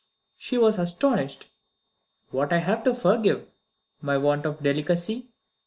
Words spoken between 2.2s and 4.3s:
"What have I to forgive?" "My